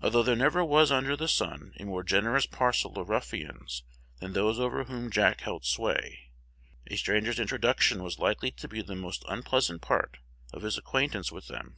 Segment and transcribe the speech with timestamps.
[0.00, 3.82] Although there never was under the sun a more generous parcel of ruffians
[4.20, 6.30] than those over whom Jack held sway,
[6.86, 10.18] a stranger's introduction was likely to be the most unpleasant part
[10.52, 11.76] of his acquaintance with them.